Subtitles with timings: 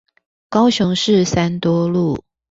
[0.49, 2.23] 高雄市三多路